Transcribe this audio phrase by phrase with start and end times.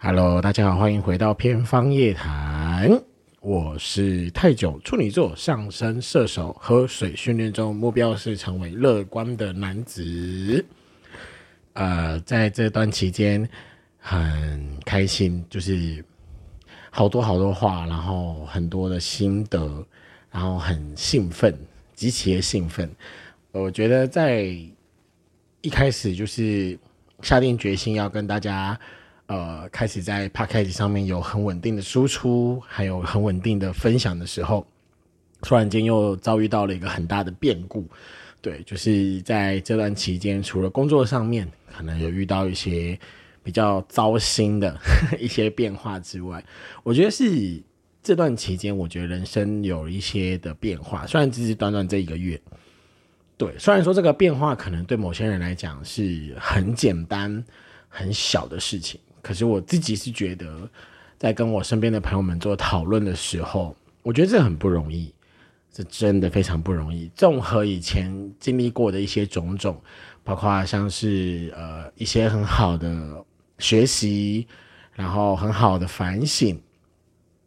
[0.00, 3.02] Hello，大家好，欢迎回到偏方夜谈。
[3.40, 10.64] 我是太久处女座上升射手，喝水训练中，目标是成为乐观的男子。
[11.72, 13.46] 呃，在这段期间
[13.98, 16.04] 很开心，就是
[16.90, 19.84] 好多好多话，然后很多的心得，
[20.30, 21.52] 然后很兴奋，
[21.96, 22.88] 极其的兴奋。
[23.50, 24.44] 我觉得在
[25.60, 26.78] 一开始就是
[27.20, 28.78] 下定决心要跟大家。
[29.28, 34.66] 呃，开始在 p a c k a g e 上面有很稳定的输出，还有很稳定的分享的时候，
[35.42, 37.86] 突然间又遭遇到了一个很大的变故。
[38.40, 42.98] 对，就是在这段期间，除了工作上面可能有遇到一些
[43.42, 44.74] 比较糟心的
[45.20, 46.42] 一些变化之外，
[46.82, 47.60] 我觉得是
[48.02, 51.06] 这段期间，我觉得人生有一些的变化。
[51.06, 52.40] 虽然只是短短这一个月，
[53.36, 57.44] 对，虽然说这个变化可能对某些人来讲是很简单、
[57.90, 58.98] 很小的事情。
[59.22, 60.68] 可是我自己是觉得，
[61.18, 65.12] 在跟我身边的朋友们做讨论的时候，我觉得这很不容易，
[65.72, 67.10] 这真的非常不容易。
[67.14, 69.80] 综合以前经历过的一些种种，
[70.24, 73.24] 包括像是呃一些很好的
[73.58, 74.46] 学习，
[74.92, 76.60] 然后很好的反省，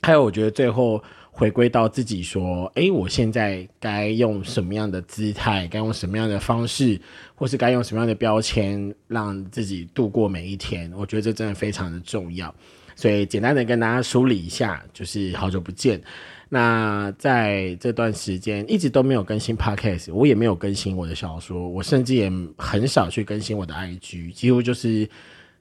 [0.01, 1.03] 还有我觉得最后
[1.41, 7.01] 回归到自己说，哎，我现在该用什么样的姿态，该用什么样的方式。
[7.33, 10.93] 或是该用什么样的标签让自己度过每一天？
[10.95, 12.53] 我觉得这真的非常的重要。
[12.95, 15.99] 所以简单的跟大家梳理一下，就是好久不见。
[16.47, 25.09] 那在这段时间一直都没有更新 podcast，我也没有更新我的小说，我甚至也很少去更新我的 IG，几乎就是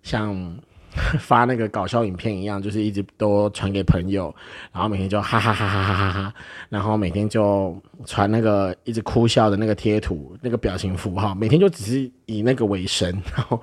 [0.03, 0.61] 像。
[1.21, 4.35] 发那个搞笑影片一样，就是一直都传给朋友，
[4.73, 6.35] 然后每天就哈哈哈哈哈哈哈，
[6.69, 13.61] 然后每天就传那个一直哭笑的那个贴图，那个表情符号，每天就只是以那个为生， 然后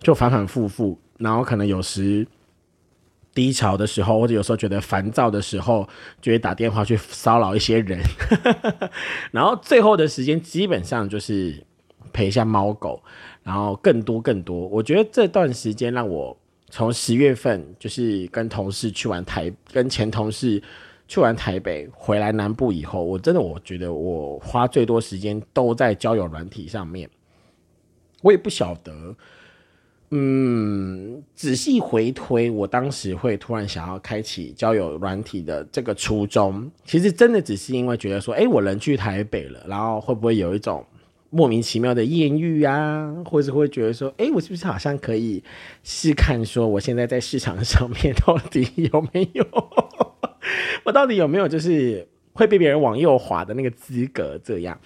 [0.00, 2.24] 就反反复复，然后可能有时
[3.34, 5.88] 低潮的时候，或者有时候觉得烦躁的时候，
[6.20, 8.00] 就会打电话去骚扰一些人，
[9.32, 11.66] 然后最后的时间基本上就是
[12.12, 13.02] 陪一下猫狗，
[13.42, 16.38] 然后更多更多，我觉得这段时间让我。
[16.70, 20.62] 从十月份就是跟同事去完台，跟前同事
[21.06, 27.08] 去完台北，回来南部以后，我真的我觉得我花最多时间都在交友软体上面。
[28.20, 29.16] 我也不晓得，
[30.10, 40.84] 嗯，仔细回推，我当时会突然想要开启交友软体的这个初衷，其实真的只是因为觉得说，哎，我人去台北了，然后会不会有一种。
[41.30, 45.42] 莫名其妙的艳遇啊，或者会觉得说，哎，我是不是好像可以
[45.84, 49.44] 试看，说我现在在市场上面到底有没有，
[50.84, 54.38] 我到底有没有就是会被别人往右滑的那个资格？
[54.42, 54.78] 这样，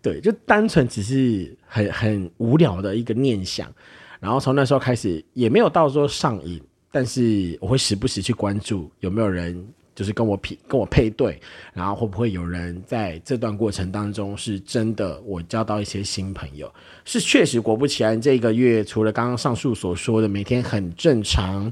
[0.00, 3.70] 对，就单纯只是很很无聊的一个念想，
[4.18, 9.62] 然后从那时候开始也没有到说上瘾，但是我会时不时去关注有没有人。
[9.94, 11.38] 就是跟我匹跟我配对，
[11.74, 16.72] 然后会不会有人在这段过程当中是真的我交到一些新朋友？
[17.04, 21.70] 是确实果不其然，这个月除了刚刚上述所说的每天很正常，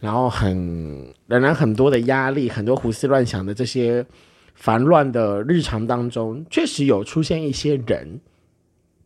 [0.00, 4.04] 然后很仍然很多的压力，很多胡思乱想的这些
[4.54, 8.20] 烦乱的日常当中，确实有出现一些人，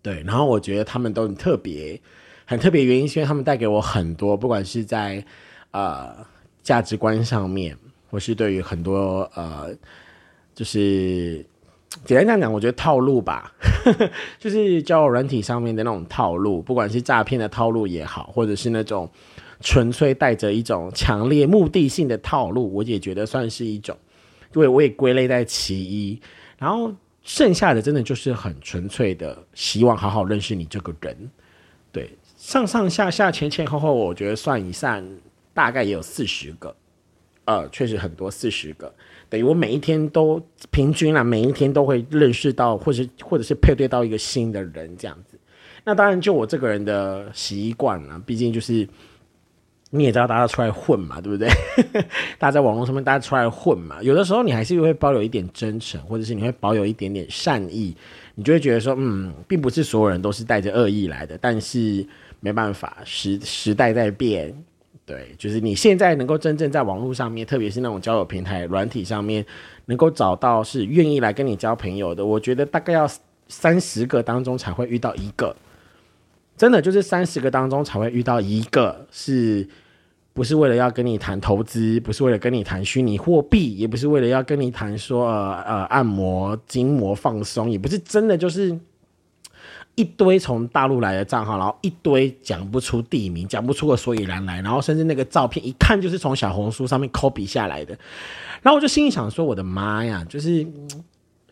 [0.00, 2.00] 对，然后我觉得他们都很特别，
[2.46, 5.22] 很特别原因是因为他们带给我很多，不管是在
[5.72, 6.16] 呃
[6.62, 7.76] 价值观上面。
[8.14, 9.74] 我是对于很多呃，
[10.54, 11.44] 就是
[12.04, 13.52] 简单这样讲，我觉得套路吧，
[14.38, 19.10] 就是交友软体上面的那种套路，不管是诈骗的套路也好，或者是那种
[19.58, 23.98] 纯粹带着一种强烈目的性的套路，我也觉得算是一种，
[24.54, 26.20] 因为我也归类在其一。
[26.56, 26.94] 然后
[27.24, 31.28] 剩下的真的就是很纯粹的，希望好好认识你这个人。
[31.90, 35.04] 对，上上下下前前后后，我觉得算一算，
[35.52, 36.76] 大概也有四十个。
[37.44, 38.92] 呃，确实很多，四十个，
[39.28, 40.40] 等于我每一天都
[40.70, 45.38] 平均啊，每一天都会认识到，或者或者是配对到一个新的人这样子。
[45.84, 48.88] 那当然，就我这个人的习惯啊，毕竟就是
[49.90, 51.48] 你也知道，大家出来混嘛，对不对？
[52.38, 57.94] 大家在网络上面，大家出来混嘛，有的时候你还是会保有一点真诚，或者是你会保有一点点善意，
[58.34, 62.06] 你就会觉得说，嗯，并不是所有人都是带着恶意来的，但是
[62.40, 64.64] 没办法，时时代在变。
[65.06, 69.44] 对，就是你现在能够真正在网络上面，特别是那种交友平台、软体上面，
[69.84, 73.06] 能够找到是愿意来跟你交朋友的，我觉得大概要
[73.46, 75.54] 三十个当中才会遇到一个，
[76.56, 79.68] 真的就是三十个当中才会遇到一个，是
[80.32, 88.78] 不是为了要跟你谈投资，不是为了跟你谈虚拟货币，也不是为了要跟你谈说呃呃按摩筋膜放松，也不是真的就是。
[89.96, 97.96] 一堆从大陆来的账号，然后一堆讲不出地名、讲不出个所以然来，然后甚至那个照片一看就是从小红书上面 copy 下来的。
[98.60, 100.24] 然后我就心里想说：“我的妈呀！
[100.28, 100.66] 就是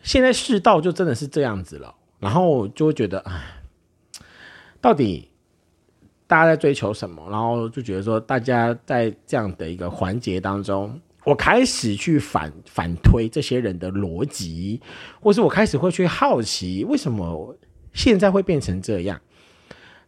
[0.01, 3.41] 现在世道就真的是这样子了。”然后就会觉得，哎，
[4.81, 5.29] 到底
[6.27, 7.25] 大家在追求什么？
[7.29, 14.81] 然后就觉得说，大家在这样的一个环节当中，我开始去反反推这些人的逻辑，
[15.21, 17.55] 或是我开始会去好奇，为什么？
[17.93, 19.21] 现在会变成这样，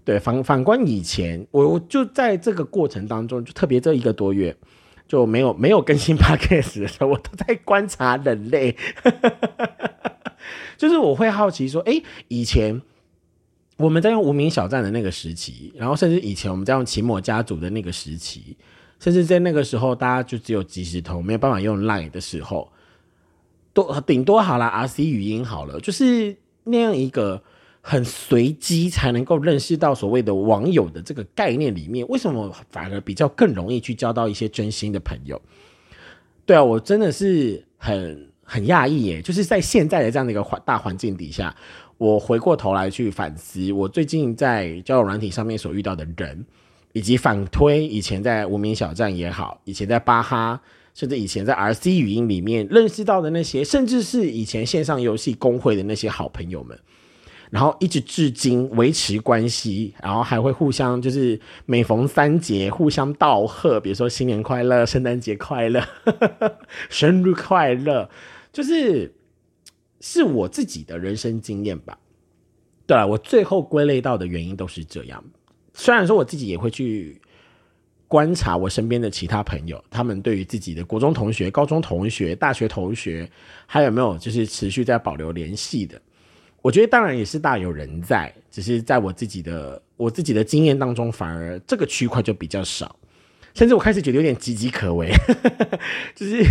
[0.04, 4.56] 对反反观以前，我我就在这个过程当中，就特别这一个多月
[5.08, 8.76] 就没有没有更新 podcast 的时候，我都在观察人类，
[10.78, 12.82] 就是我会好奇说，哎，以前
[13.78, 18.58] 我们在用无名小站的那个时期，然后甚至以前我们在用奇摩家族的那个时期，
[19.00, 22.72] 甚至在那个时候大家就只有即时通，没有办法用 line 的时候，
[23.74, 27.44] 都顶多好了，RC 语音好了，就是那样一个。
[27.88, 35.40] 很随机才能够认识到所谓的网友的这个概念里面，为什么反而比较更容易去交到一些真心的朋友？
[36.48, 39.22] 对啊，我真的是很很讶异耶！
[39.22, 41.56] 就是在现在的这样的一个环大环境底下，
[42.00, 46.44] 我回过头来去反思我最近在交友软体上面所遇到的人，
[46.94, 50.60] 以及反推以前在无名小站也好，以前在巴哈，
[50.96, 56.76] 甚至以前在 RC 语音里面认识到的那些，甚至是以前线上游戏公会的那些好朋友们。
[57.56, 65.82] 然后一直至今维持关系，然后还会互相就是每逢三节互相道贺，比如说新年快乐、圣诞节快乐、
[66.92, 68.10] 生日快乐，
[68.52, 69.16] 就是
[70.02, 71.98] 是我自己的人生经验吧。
[72.86, 75.24] 对了，我最后归类到的原因都是这样。
[75.74, 77.22] 虽然说我自己也会去
[78.06, 83.32] 观察我身边的其他朋友，他们对于自己的国中同学、高中同学、大学同学，
[83.66, 86.02] 还有没有就是持续在保留联系的。
[86.66, 92.96] 我觉得当然也是大有人在，只是在我自己的我自己的经验当中，反而这个区块就比较少，
[93.54, 95.12] 甚至我开始觉得有点岌岌可危。
[96.16, 96.44] 就是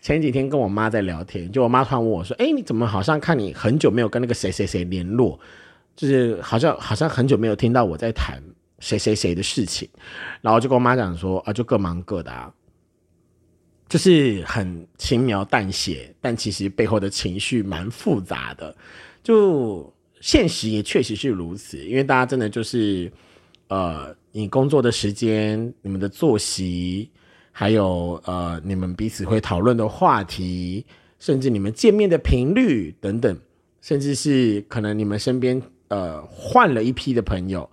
[0.00, 5.38] 前几天跟我妈在聊天，就我妈突然问我说：“哎，你怎么好像看你很久没有跟那个谁谁谁联络？
[5.94, 8.42] 就是好像好像很久没有听到我在谈
[8.80, 9.88] 谁谁谁的事情。”
[10.42, 12.52] 然后就跟我妈讲说：“啊，就各忙各的，
[13.88, 18.74] 就是很轻描淡写，但其实背后的情绪蛮复杂的。”
[19.28, 19.92] 就
[20.22, 23.12] 现实也确实是如此，因为大家真的就是，
[23.66, 27.10] 呃，你工作的时间、你们的作息，
[27.52, 30.86] 还有呃，你们彼此会讨论的话题，
[31.18, 33.38] 甚至你们见面的频率等等，
[33.82, 37.68] 甚至是可能你们身边呃换了一批的朋友，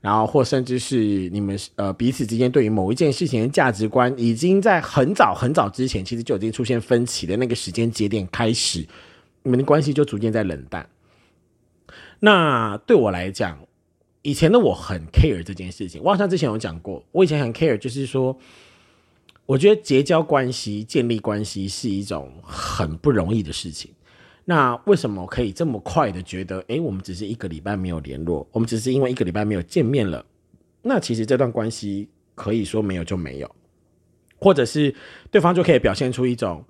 [0.00, 8.86] 然后或甚至是你们呃彼此之间对于某一件事情的价值观，已经在很早很早之前，其实就已经出现分歧的那个时间节点开始，
[9.42, 10.88] 你们的关系就逐渐在冷淡。
[12.20, 13.58] 那对我来讲，
[14.22, 16.02] 以前的我很 care 这件事情。
[16.02, 18.38] 我好像之前有讲过，我以前很 care，就是说，
[19.46, 23.90] 我觉得结交关系、建立关系是一种很不容易的事情。
[24.44, 30.24] 那为什么可以这么快的觉得，哎，我们只是一个礼拜没有联络，我们只是因为一个礼拜没有见面了，
[30.82, 33.50] 那其实这段关系可以说没有就没有，
[34.38, 34.94] 或者是
[35.30, 36.64] 对方就可以表现出一种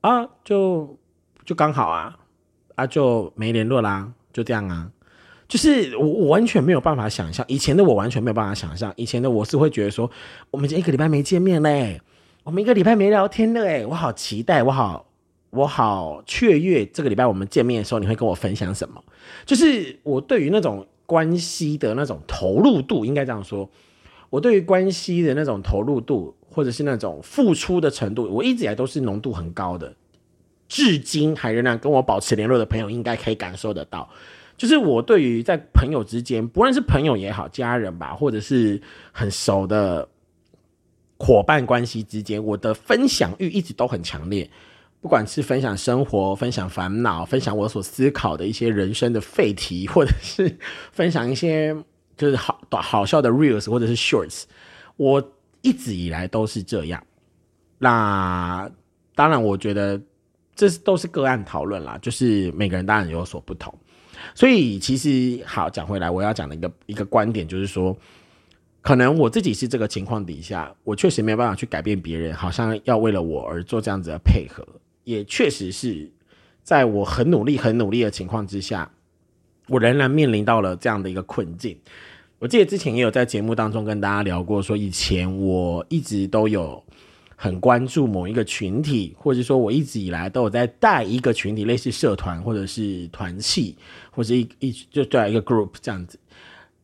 [0.00, 0.96] 啊，就
[1.44, 2.16] 就刚好啊，
[2.76, 4.12] 啊就没联络啦。
[4.36, 4.90] 就这样啊，
[5.48, 10.10] 就是我我完全没有办法想象，以前的我完全没有办法想象，以前的我是会觉得说，
[10.50, 12.02] 我们一个礼拜没见面嘞，
[12.44, 15.06] 我们一个礼拜没聊天了，哎，我好期待，我好
[15.48, 19.02] 我好雀跃，这个礼拜我们见面的时候，你会跟我分享什么？
[19.46, 23.66] 就是我对于那种关系的那种投入度，应该这样说，
[24.28, 29.94] 我对于关系的那种投入度，或者是那种付出的程度，我一直以来都是浓度很高的。
[30.68, 34.08] 至今还仍然跟我保持联络的朋友，应该可以感受得到，
[34.56, 38.80] 就是我对于在朋友之间，不论是朋友也好，家人吧，或者是
[39.12, 40.08] 很熟的
[41.18, 44.50] 伙伴关系之间，我的分享欲一直都很强烈。
[45.00, 50.58] 不管是分享生活、分享烦恼、分享我所思考的一些人生的废题，或者是
[50.90, 51.76] 分享一些
[52.16, 54.44] 就是好好笑的 reels 或者是 shorts，
[54.96, 55.32] 我
[55.62, 57.00] 一直以来都是这样。
[57.78, 58.68] 那
[59.14, 60.00] 当然，我觉得。
[60.56, 63.72] 这是都是个案讨论啦，就是每个人当然有所不同，
[64.34, 67.94] 所以其实好讲回来，我要讲的一个一个观点就是说，
[68.80, 74.66] 可能我自己是这个情况底下，我确实没有办法去改变别人，好像要为了我而做这样子的配合，
[75.04, 76.10] 也确实是
[76.62, 78.90] 在我很努力、很努力的情况之下，
[79.68, 81.78] 我仍然面临到了这样的一个困境。
[82.38, 86.82] 我记得之前也有在节目当中跟大家聊过，说以前我一直都有。
[87.36, 93.76] 很关注某一个群体，或者说我一直以来都有在带一个群体，类似社团或者是团契，
[94.10, 96.18] 或者一一就叫一个 group 这样子。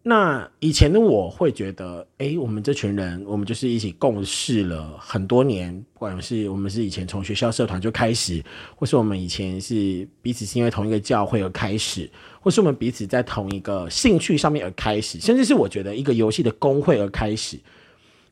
[0.05, 8.43] 那以前的我会觉得，哎，我们这群人，我们就是一起共事了很多年，不管是我们是以前从学校社团就开始，
[8.75, 17.57] 或是我们以前是彼此是因为同一个教会而开始，或是我们彼此在同一个兴趣上面而开始，甚至是我觉得一个游戏的工会而开始，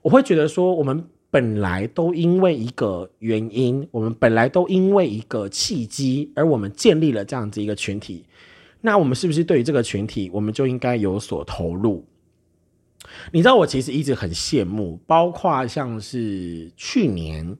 [0.02, 8.24] 我会觉得说，我们本来都因为一个原因，我们本来都因为一个契机，而我们建立了这样子一个群体。
[8.80, 12.04] 那我们是不是对于这个群体，我们就应该有所投入？
[13.32, 17.56] 你知道，我其实一直很羡慕，包括像是去年，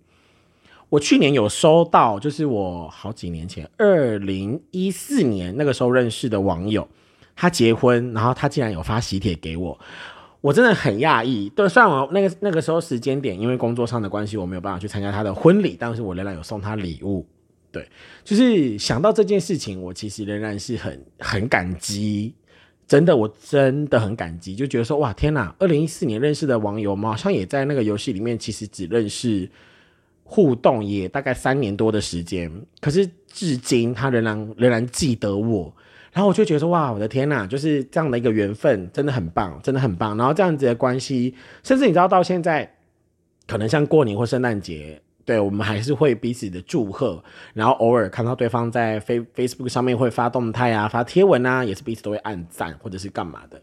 [0.89, 6.89] 我去年有收到，就是我好几年前，二零一四年那个时候认识的网友，
[7.37, 9.79] 他结婚，然后他竟然有发喜帖给我，
[10.41, 11.49] 我真的很讶异。
[11.51, 17.27] 对，虽然我那个那个时候时间点，因为工作上的关系，我没有办法去参加他的婚礼，但是我仍然有送他礼物。
[17.73, 17.89] 对，
[18.25, 22.35] 就是想到这件事情，我其实仍然是很很感激，
[22.89, 25.55] 真的，我真的很感激，就觉得说，哇，天哪！
[25.61, 29.49] 二零一四年认识的网友嘛，好像也在那个游戏里面，其实只认识
[30.25, 35.73] 互动，也大概三年多的时间，可是至今他仍然仍然记得我，
[36.13, 40.17] 然后我就觉得说，哇，我的天哪，就是这样的一个缘分，真的很棒，真的很棒。
[40.17, 42.77] 然后这样子的关系，甚至你知道，到现在，
[43.47, 45.01] 可能像过年或圣诞节。
[45.23, 47.23] 对我们还是会彼此的祝贺，
[47.55, 53.61] 然后偶尔看到对方在 Face Facebook 上面会发动态啊、发贴文啊，也是彼此都会按赞或者是干嘛的。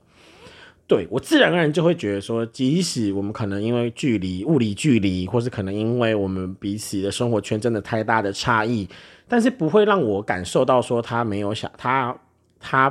[0.86, 8.88] 对我自然而然就会觉得说，即使我们可能因为距离、物理距离，或是可能因为我们彼此的生活圈真的太大的差异，
[9.28, 12.16] 但是不会让我感受到说他没有想他
[12.60, 12.90] 他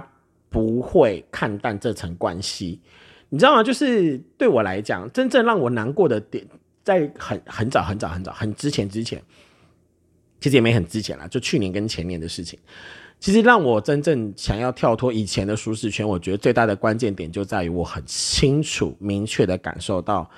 [0.49, 2.81] 不会看淡这层关系，
[3.29, 3.63] 你知道吗？
[3.63, 6.47] 就是对我来讲，真正让我难过的点。
[6.85, 9.21] 在很很早很早很早很之前之前，
[10.41, 12.57] 其实也没很之前了，就去年跟前年的事情。
[13.19, 20.31] 其实让我真正想要跳脱以前的舒适圈，我觉得最大的关键点就在于我很清楚、明确的感受到，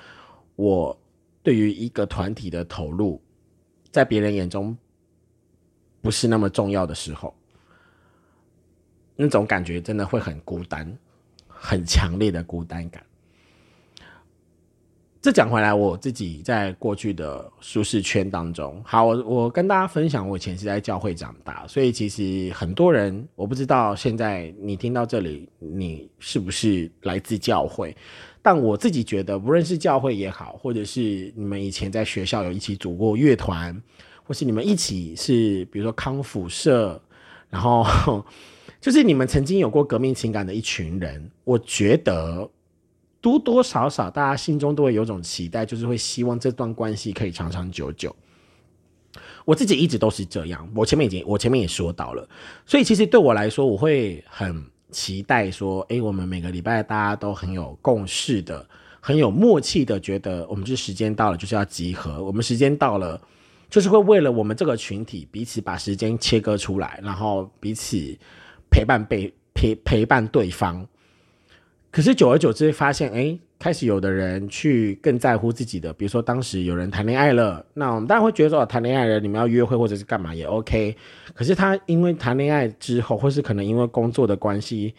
[0.55, 0.99] 我
[1.43, 3.21] 对于一个团体的投入，
[3.91, 4.75] 在别人眼中
[6.01, 7.35] 不是那么重要的时候，
[9.21, 10.89] 那种感觉真的会很孤单，
[11.45, 13.03] 很强烈的孤单感。
[15.21, 27.93] 这讲回来，我自己在过去的舒适圈当中，好，我我跟大家分享，我以前是在教会长大，所以其实很多人，我不知道现在你听到这里，你是不是来自教会？
[28.41, 33.77] 但我自己觉得，无论是教会也好，或者是你们以前在学校有一起组过乐团，
[34.23, 37.01] 或是你们一起是比如说康复社，
[37.49, 38.23] 然后
[38.79, 42.49] 就是你们曾经有过革命情感的一群人，我觉得。
[43.21, 48.15] 多多少少，大家心中都会有种期待，就是会希望这段关系可以长长久久。
[49.43, 52.25] 我自己一直都是这样，我前面已经我前面也说到了，
[52.65, 58.65] 所以其实对我来说，我会很期待说，诶，我们每个礼拜大家都很有共识的，
[59.01, 63.19] 很有默契的，觉得我们这时间到了就是要集合，我们时间到了
[63.69, 68.17] 就是会为了我们这个群体彼此把时间切割出来，然后彼此
[68.69, 70.87] 陪伴被陪陪伴对方。
[71.91, 80.95] 可是久而久之发现，哎，开始有的人去更在乎自己的，比如说当时有人谈恋爱了，那我们当然会觉得说，谈恋爱了，你们要约会或者是干嘛也 OK。
[81.33, 84.93] 可是他因为谈恋爱之后，或是可能因为工作的关系，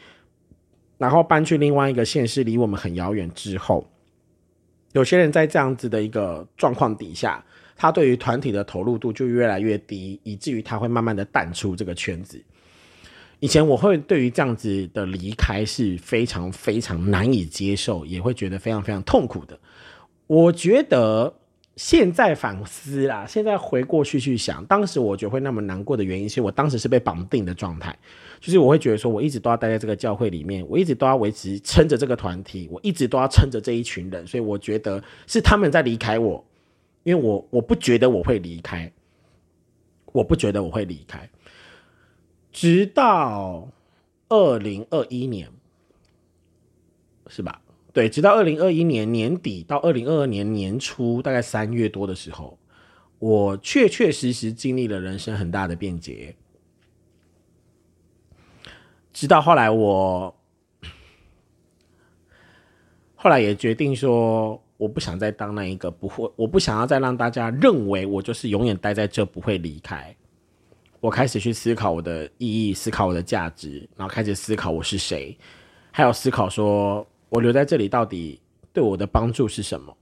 [0.99, 3.89] 然后搬去另外一个县市，离我们很遥远之后，
[4.93, 7.45] 有些人在这样子的一个状况底下，
[7.77, 12.43] 他对于团体的投入度就越来越低，以至于他会慢慢的淡出这个圈子。
[13.41, 19.59] 以前我会对于这样子的离开是非常非常难以接受，也会觉得非常非常痛苦的。
[20.27, 21.35] 我觉得
[21.75, 27.99] 现在反思啦，现在回过去去想，当时我觉得会那么难过的原因，是我当时是被绑定的状态，
[28.41, 36.45] 就是我会觉得说，我一直都要待在这个教会里面，我一直都要维持撑着这个团体，我一直都要撑着这一群人，所以我觉得是他们在离开我，
[37.05, 38.93] 因为我我不觉得我会离开，
[40.13, 41.27] 我不觉得我会离开。
[42.53, 43.69] 直到
[44.29, 45.51] 二零二一年，
[47.29, 47.63] 是吧？
[47.93, 52.59] 对，直到二零二一年年底到二零二二年年初，大概三月多的时候，
[53.19, 56.37] 我确确实实经历了人生很大的变节。
[59.13, 60.33] 直到后来，我
[63.17, 70.15] 后来也决定说，我不想再当那一个不会，我不想要再让大家认为我就是永远待在这，不会离开。
[71.01, 75.37] 我开始去思考我的意义，思考我的价值，然后开始思考我是谁，
[75.91, 78.39] 还有思考说我留在这里到底
[78.73, 79.97] 对我的帮助是什么。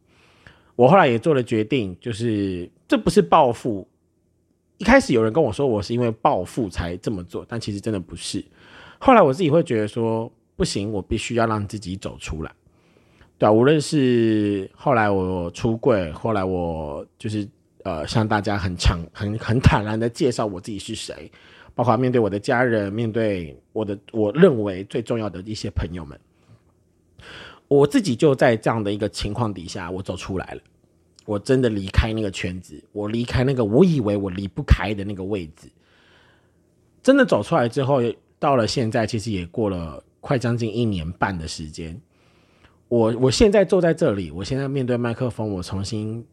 [0.74, 3.86] 我后来也做了决定，就是这不是报复。
[4.78, 8.44] 一开始有人跟我说我是因为报复才这么做，但其实真的不是。
[8.98, 12.52] 后来我自己会觉得说，不行，我必须要让自己走出来。
[13.38, 17.48] 对啊，无论是后来我出柜，后来我就是
[17.88, 21.30] 呃向大家很敞、很很坦然的介绍我自己是谁，
[21.74, 26.20] 包括面对我的家人，面对我的我认为最重要的一些朋友们，
[27.66, 30.60] 我自己就在这样的一个情况底下，我走出来了。
[31.24, 35.68] 我真的离开那个圈子，我离开那个我以为我离不开的那个位置，
[37.02, 38.00] 真的走出来之后，
[38.38, 42.00] 到了现在，其实也过了快将近一年半的时间。
[42.88, 46.24] 我我现在坐在这里，我现在面对麦克风，我重新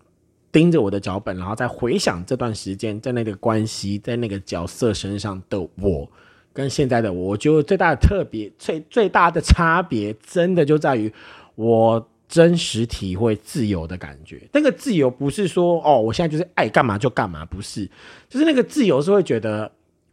[0.56, 6.10] 盯着我的脚本，然后再回想这段时间在那个关系、在那个角色身上的我，
[6.54, 11.12] 跟现在的我，我觉得最大的特别、最最大的差别，真的就在于
[11.56, 14.48] 我真实体会自由的感觉。
[14.54, 17.86] 那个自由不是说哦，我现在就是爱干嘛就干嘛，不是，
[18.30, 19.70] 就是那个自由是会觉得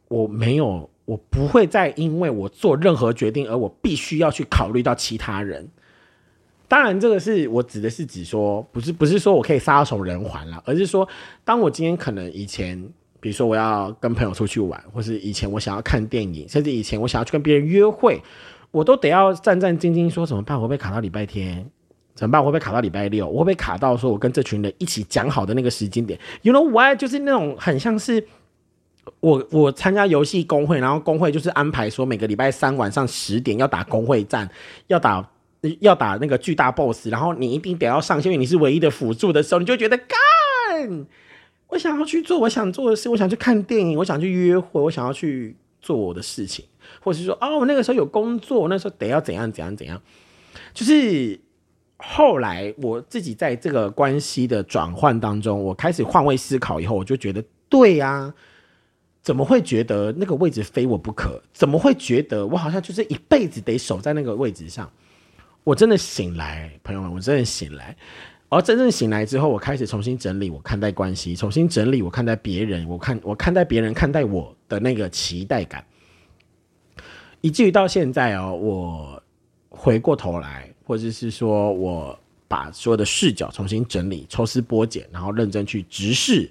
[0.09, 5.69] 我没有，我不会再因为我做任何决定而我必须要去考虑到其他人。
[6.73, 11.07] 当然，这个是我指的是指说，不是不是说我可以撒手人寰了，而是说，
[11.45, 12.83] 当我今天可能以前，
[13.21, 18.23] 比如说我要跟朋友出去玩，或是以前我想要看电影，甚至以前我想要去跟别人约会，
[18.71, 20.59] 我都得要战战兢兢，说怎么办？
[20.59, 21.71] 会不会卡到礼拜天？
[22.15, 22.43] 怎么办？
[22.43, 23.27] 会不会卡到礼拜六？
[23.27, 26.97] 我会不会卡到说我跟这群人一起讲好的那个时间点？You know why？
[26.97, 28.27] 就是那种很像是
[29.21, 34.49] 我我参加游戏工会，然后工会就是安排说每个礼拜三晚上十点要打工会战，
[34.87, 35.29] 要打。
[35.81, 41.07] 要打那个巨大 boss，然后你一定得要上线，因为你是唯一的辅助的时候，你就觉得干，
[41.69, 46.65] 我想要去做我想做的事，我想去看电影，我想去约会，我想要去做我的事情，
[47.01, 50.03] 或是说，哦，我那个时候有工作，那时候得要怎样怎样怎样。
[50.75, 51.39] 就是
[51.97, 58.35] 后来我自己在这个关系的转换当中，我开始换位思考以后，我就觉得，对呀，
[59.23, 61.41] 怎么会觉得那个位置非我不可？
[61.53, 64.91] 怎么会觉得我好像就是一辈子得守在那个位置上？
[65.65, 67.97] 我真的醒来，朋友们，我真的醒来。
[68.49, 75.83] 而真正醒来之后，我开始重新整理我看待关系，重新整理我看待别人，我看我看待别人看待我的那个期待感，
[77.41, 79.23] 以至于到现在哦，我
[79.71, 86.51] 回过头来，或者是说我把所有的视角重新整理、抽丝剥茧，然后认真去直视。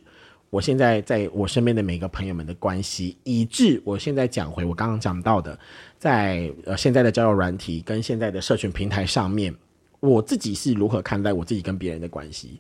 [0.49, 5.57] 我现在在我身边的每个朋友们的关系，以致我现在讲回我刚刚讲到的，
[6.01, 9.55] 在呃现在的交友软体跟现在的社群平台上面，
[9.99, 12.59] 我自己是如何看待我自己跟别人的关系。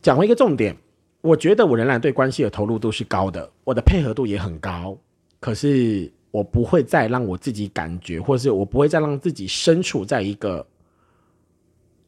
[0.00, 0.74] 讲回一个重点，
[1.20, 4.96] 我觉得我仍然对关系的投入度是高的，我的配合度也很高，
[5.38, 10.66] 可是我不会再让我自己感觉，或是我不会再让自己身处在一个，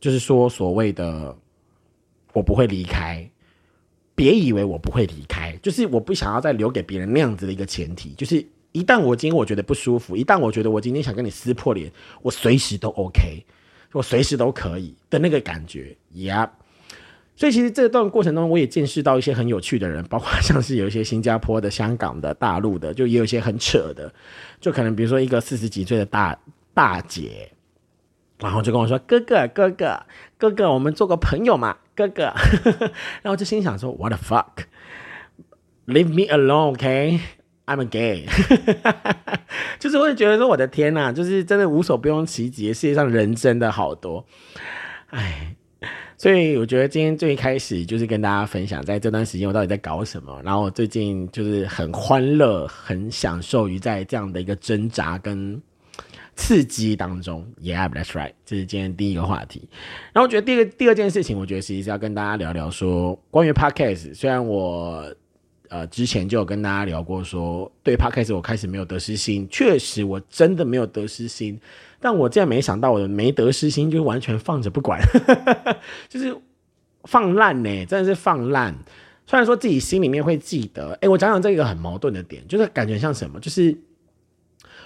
[0.01, 1.37] 就是说所谓的
[2.33, 3.31] 我不会离开。
[4.15, 8.43] 别以为我不会离开，就是我不想要再留给别人那样子的一个前提，就是
[8.79, 11.91] 一旦我今天我觉得不舒服，一旦我觉得我今天想跟你撕破脸，
[12.23, 13.45] 我随时都 OK，
[13.93, 16.51] 我随时都可以的那个感觉，Yeah。
[17.35, 24.13] 所以其实这段过程中，我也见识到一些很有趣的人，包括像是有一些新加坡的、香港的、大陆的，就也有一些很扯的，
[24.61, 26.39] 就可能比如说一个四十几岁的大
[26.73, 27.51] 大姐。
[28.41, 30.01] 然后就跟我说：“哥哥，哥哥，
[30.39, 32.33] 哥哥，我们做个朋友嘛，哥哥。
[33.23, 34.67] ”然后就心想说：“What the fuck?
[35.87, 37.19] Leave me alone, OK?
[37.69, 38.27] I'm a gay。
[39.79, 44.25] ”就是会觉得说：“我的天呐，就是真的无所不用其极，世界上人真的好多。”
[45.11, 45.55] 哎，
[46.17, 50.41] 所以我觉得今天最一开始就是跟大家分享，在这段时间我到底在搞什么。
[50.43, 55.61] 然后我最近就是很欢乐，很享受于在这样的一个挣扎跟。
[56.41, 59.69] 刺激当中，Yeah，that's right，这是今天第一个话题。
[60.13, 64.15] 然后我觉得第二第二件事情，我觉得其实是要跟大家聊聊说关于 Podcast。
[64.15, 65.13] 虽然我
[65.69, 71.61] 呃之前就有跟大家聊过，说对 p 开始我开始没有得失心，确实我真的没有得失心。
[72.01, 75.01] 但我竟然没想到我的没得失心就完全放着不管，
[76.09, 76.37] 就是
[77.05, 78.75] 放烂呢，真的是放烂。
[79.27, 83.77] 虽然说自己心里面会记得，哎，我讲讲这个很矛盾的点，就是感觉像什么，就是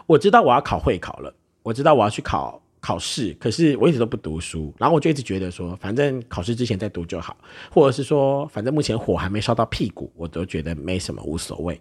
[0.07, 1.35] 我知道我要考会考了。
[1.63, 7.37] 我知道我要去考考试，可是我一直都不读书，然后我就一直觉得说，反正考试之前再读就好，
[7.71, 11.81] 或者是说，反正目前火还没烧到屁股，我都觉得没什么无所谓。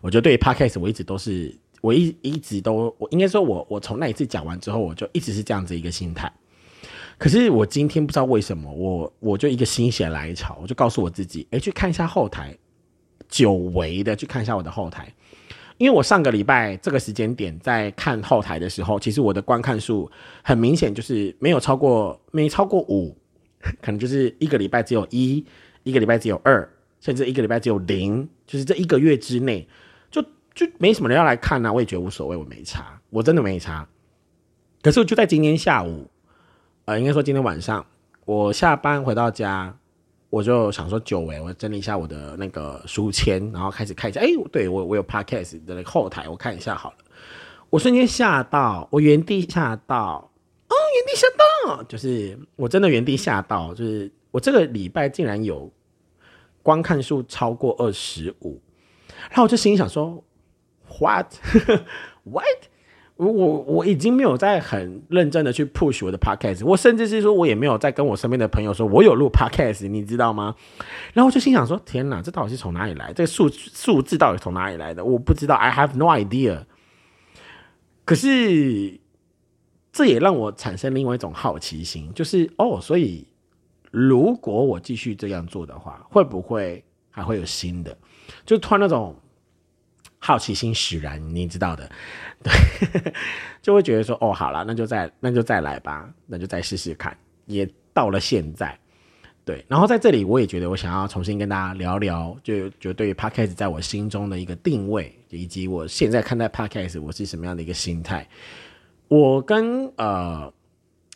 [0.00, 6.32] 我觉得对 podcast，我一直都是，我一一直都，我应该说，我我从那一次讲完之后，我就一直是这样子一个心态。
[7.18, 12.56] 可是我今天不知道为什么，我我就一个心血来潮，我就告诉我自己，哎，去看一下后台，
[13.28, 15.12] 久违的去看一下我的后台。
[15.78, 20.10] 因为我上个礼拜这个时间点在看后台的时候，其实我的观看数
[20.42, 23.16] 很明显就是没有超过没超过五，
[23.80, 25.44] 可能就是一个礼拜只有一，
[25.82, 26.68] 一个礼拜只有二，
[27.00, 29.66] 甚至一个礼拜只有零，就是这一个月之内，
[30.10, 30.22] 就
[30.54, 31.72] 就没什么人要来看啊。
[31.72, 33.88] 我也觉得无所谓，我没差，我真的没差。
[34.82, 36.08] 可是就在今天下午，
[36.84, 37.84] 呃，应该说今天晚上，
[38.24, 39.76] 我下班回到家，
[40.32, 46.96] 我就想说久违，我整理一下我的那个书签，然后开始看一下，哎，对我我有 podcast 的那个后台，我看一下好了。
[47.68, 50.30] 我瞬间吓到，我原地吓到。
[50.68, 51.26] 哦，原地吓
[51.76, 55.70] 到，就是我真的原地吓到，就是我这个礼拜竟然有
[56.62, 58.58] 观看数超过二十五，
[59.28, 60.24] 然后我就心里想说
[60.98, 62.46] ，what，what，
[63.30, 70.54] 我我已经没有在很认真的去 push 我的 podcast，我甚至是说我也没有在跟我身边的朋友说我有录 podcast，你知道吗？
[71.12, 73.12] 然后就心想说，天哪，这到底是从哪里来？
[73.12, 75.04] 这个数数字到底从哪里来的？
[75.04, 76.64] 我不知道，I have no idea。
[78.04, 79.00] 可是。
[79.94, 83.26] 这也让我产生另外一种好奇心，就是哦，所以
[83.90, 87.94] 如果我继续这样做的话，会不会还会有新的？
[88.46, 89.14] 就突然那种
[90.24, 91.90] 好奇心使然，你知道的，
[92.44, 92.52] 对，
[93.60, 97.16] 就会觉得说哦，好了，那就再那就再来吧，那就再试试看。
[97.46, 98.78] 也到了现在，
[99.44, 108.24] 对，然后在这里我也觉得我想要重新跟大家聊聊，就就对于 podcast 在我心中的一个定位，以及我现在看待 podcast 我是什么样的一个心态。
[109.08, 110.50] 我跟呃，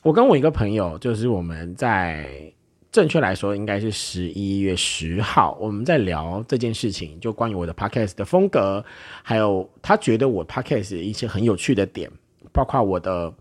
[0.03, 2.53] 我跟我一个朋友，就是我们在
[2.96, 8.82] 正确来说应该是十一月十号，我们在聊这件事情，就关于我的 podcast 的风格，
[9.22, 12.11] 还有他觉得我 podcast 一些很有趣的点，
[12.54, 13.35] 包括我的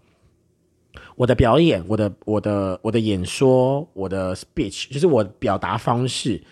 [1.15, 6.43] 我的表演，我的我的我的演说，我的 speech，就是我表达方式，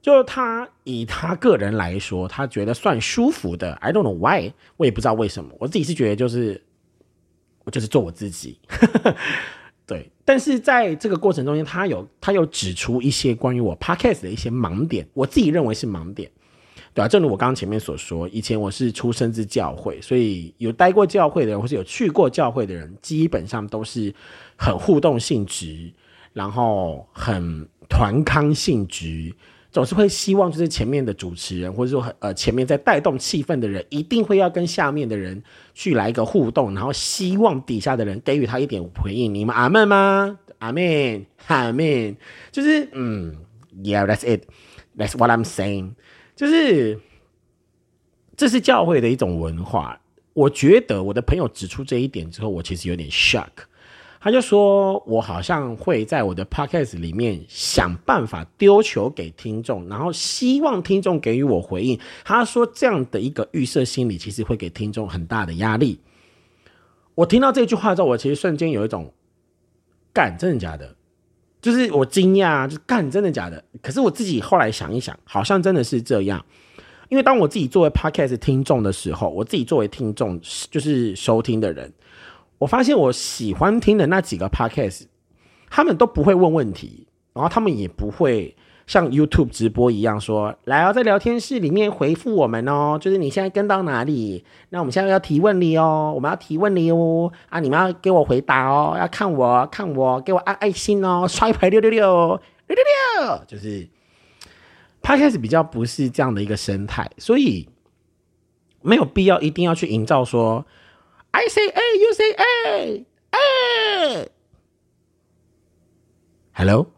[0.00, 3.74] 就他以他个人来说，他觉得算舒服的。
[3.74, 6.62] I don't know why，我也不知道为什么，我自己是觉得就是
[7.64, 7.70] 我。
[7.70, 8.58] 就是做我自己，
[10.28, 16.30] 但是在这个过程中间，他有他有指出一些关于我 podcast 的一些盲点，我自己认为是盲点，
[16.92, 24.14] 对啊，正如我刚刚前面所说，以前我是出生自教会，所以有待过教会的人，或是有去过教会的人，基本上都是
[24.54, 25.90] 很互动性质，
[26.34, 29.32] 然后很团康性质。
[29.70, 35.42] 总是会希望，就是前面的主持人，或者说呃前面在带动气氛的人，一定会要跟下面的人
[35.74, 39.34] 去来一个互动，然后希望底下的人给予他一点回应。
[39.34, 40.38] 你们阿门吗？
[40.58, 42.16] 阿门，阿门。
[42.50, 43.36] 就是嗯
[43.82, 45.92] ，Yeah，that's it，that's what I'm saying。
[46.34, 46.98] 就是
[48.36, 50.00] 这是教会的一种文化。
[50.32, 53.67] 我觉得我的朋友指出这一点之后，我其实有点 shock。
[54.20, 66.00] 他就说：“我好像会在我的 podcast 里面想办法丢球给听众，然后希望听众给予我回应。”他说：“这样的一个预设心理，其实会给听众很大的压力。”
[67.14, 69.12] 我听到这句话之后，我其实瞬间有一种
[70.12, 70.94] “干，真的假的？”
[71.60, 73.64] 就是我惊讶，就干，真的假的？
[73.82, 76.44] 可是我自己后来想一想，好像真的是这样。
[77.08, 81.92] 因为当我自己作为 podcast 听众的时候，我自己作为听众，就是收听的人。
[82.58, 85.04] 我发现我喜欢听的那几个 podcast，
[85.70, 94.44] 他们都不会问问题，然后他们也不会像 YouTube 直播一样说：“来哦，在聊天室里面回复我们哦，就是你现在跟到哪里？
[94.70, 102.84] 那我们现在要提问你哦，我们要提问你哦，啊，你们要给我回答哦，要看我看我，给我按爱心哦，刷一排六六六六六
[103.24, 103.86] 六，就是
[105.00, 107.68] podcast 比较不是这样的一个生态，所以
[108.82, 110.66] 没有必要一定要去营造说。”
[111.30, 114.30] I say A, you say A, A.
[116.52, 116.90] Hello，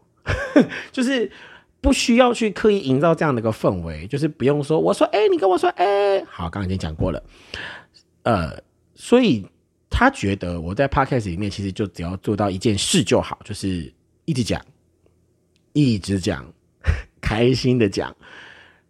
[0.91, 1.31] 就是
[1.79, 6.23] 不需要去刻意营造这样的一个氛围，就是不用说我说 A，你跟我说 A。
[6.25, 7.23] 好，刚刚已经讲过了。
[8.23, 8.61] 呃，
[8.95, 9.45] 所以
[9.89, 13.93] 他觉得我在 Podcast 里面其实就只要做到一件事就好，就是
[14.25, 14.63] 一直讲，
[15.73, 16.45] 一直讲，
[17.21, 18.15] 开心的讲。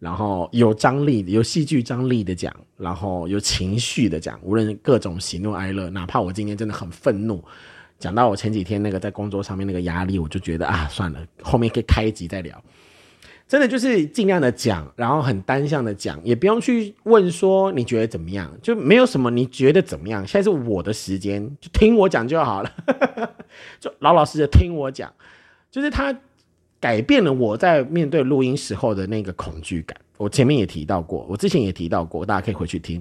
[0.02, 7.40] 然后有张力、有戏剧张力的讲，然后有情绪的讲，无论各种喜怒哀乐，哪怕我今天真的很愤怒，
[8.00, 12.60] 讲到我前几天那个在工作上面那个压力，我就觉得啊，算了，后面可以开一集再聊。
[13.46, 20.26] 真的就是尽量的讲，然后很单向的讲，也不用去问说你觉得怎么样，就没有什么你觉得怎么样。
[20.26, 22.72] 现在是我的时间，就听我讲就好了，
[23.78, 25.14] 就老老实实听我讲，
[25.70, 26.12] 就是他。
[26.82, 29.96] 改变了我在面对录音时候的那个恐惧感。
[30.16, 33.00] 我前面也提到过，我之前也提到过，大家可以回去听。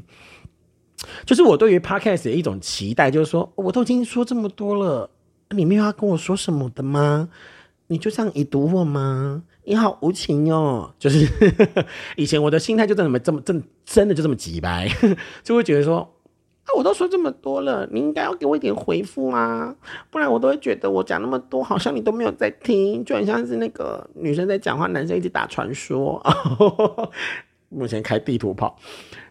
[1.25, 5.09] 就是我对于 podcast 的一种期待，就是说，我都已经说这么多了，
[5.49, 7.29] 你没有要跟我说什么的吗？
[7.87, 9.41] 你就这样已读我吗？
[9.63, 10.93] 你好无情哦！
[10.99, 11.27] 就是
[12.15, 14.87] 以前我的心态就这么这么真真的就这么几白，
[15.43, 16.07] 就会觉得说，
[16.77, 19.75] 我都说这么多了，你应该要给我一点回复啊，
[20.09, 26.21] 不然我都会觉得我讲那么多，好像你都没有在听，就很像是那个女生在讲话，男生一直打传说。
[27.69, 28.77] 目前开地图炮，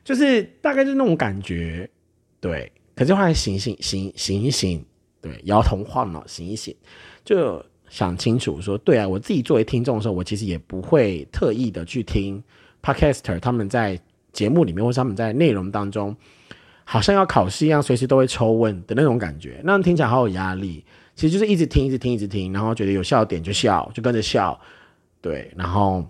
[0.02, 1.88] 就是大概就那种感觉，
[2.40, 2.72] 对。
[2.94, 4.84] 可是后来醒醒醒醒一醒，
[5.20, 6.74] 对，摇头晃脑醒一醒，
[7.24, 12.42] 就想清楚说，对啊，我自己作为听众的时候，我其实也不会特意的去听
[12.82, 14.00] podcaster 他们在
[14.32, 16.16] 节目里面或者他们在内容当中。
[16.92, 20.84] 好像要考试一样，随时都会抽问的那种感觉，那听起来好有压力。
[21.14, 24.60] 其实就是一直听，一直听，一直听，然后觉得有笑点就笑，就跟着笑，
[25.20, 26.04] 对，然后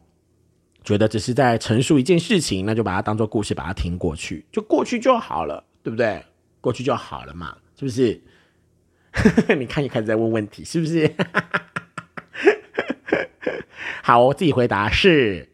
[0.82, 6.24] 觉得只是在陈述一件事情，那就把它当做故事，把它听过去，就过去就好了，对不对？
[6.62, 8.18] 过去就好了嘛，是不是？
[9.58, 11.14] 你看，你开始在问问题，是不是？
[14.02, 15.49] 好，我自己回答是。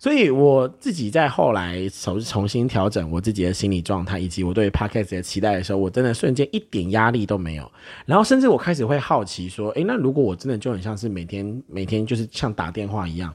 [0.00, 7.70] 所以我自己在后来重重新调整我自己的心理状态，以及我对 podcast 的期待的时候，我真的瞬间一点压力都没有。
[8.06, 13.30] 然后甚至我开始会好奇说：，诶，那如果我真的就很像是每天每天就是像打电话一样，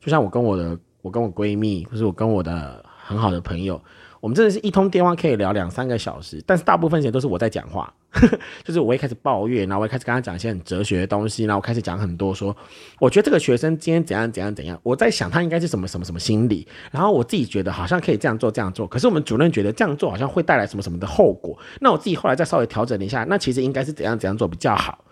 [0.00, 3.82] 就像我跟我的我跟我闺蜜，或是我跟我的很好的朋友。
[4.20, 7.92] 我们真的是一通电话可以聊两三个小时，但是大部分时间都是我在讲话，
[8.64, 12.56] 就是我会开始抱怨，然后我会开始跟他讲一些很哲学的东西，然后我开始讲很多，说
[12.98, 25.04] 我觉得这个学生今天怎样怎样怎样，我在想他应该是什么什么什么心理，然后我自己觉得好像可以这样做这样做，可是我们主任觉得这样做好像会带来什么什么的后果，那我自己后来再稍微调整了一下，那其实应该是怎样怎样做比较好，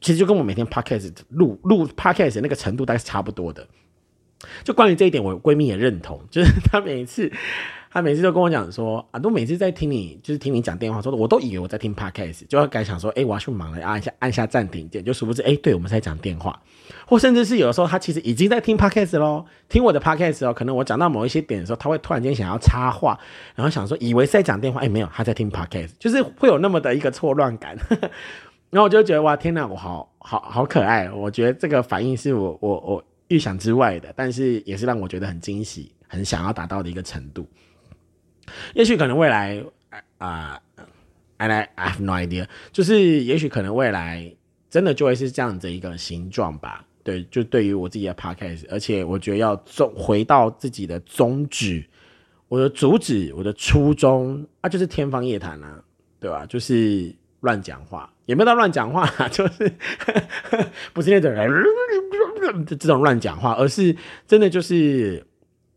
[0.00, 3.66] 其实就跟我每天 podcast 录录 podcast 那个程度大概是差不多的，
[4.64, 7.32] 就关于这一点，我闺蜜也认同， 就是她每一次。
[7.88, 16.60] 她每次都跟我讲说啊，都每次在听你，就是听你讲电话，说的我都以为我在听 podcast，就要该想说，哎，我要去忙了，按下按下暂停键，就殊不知，哎，对我们在讲电话，
[17.06, 23.18] 或甚至是有的时候她其实已经在听 podcast 喽，听我的 podcast 哦，可能我讲到某一些点的时候，她会突然间想要插话，
[23.54, 27.78] 然后想说以为是在讲电话，哎，没有，她在听 podcast，就是会有那么的一个错乱感，
[28.68, 37.48] 然后我就觉得哇，天哪，我好好好可爱，我觉得这个反应是我我我预想之外的，但是也是让我觉得很惊喜，很想要达到的一个程度。
[38.74, 39.62] 也许可能未来
[40.18, 40.60] 啊
[41.36, 44.32] ，I I have no idea，就是也许可能未来
[44.70, 46.84] 真的就会是这样子一个形状吧。
[47.02, 51.84] 对，就对于我自己的 podcast，而且我觉得要宗回到自己的宗旨，
[52.48, 55.82] 我的主旨，我的初衷啊，就是天方夜谭啊，
[56.18, 56.44] 对吧？
[56.46, 57.14] 就是
[57.46, 59.72] 乱讲话，也没有到乱讲话， 就是
[60.92, 61.50] 不是那种人
[62.66, 65.26] 这种乱讲话，而是真的就是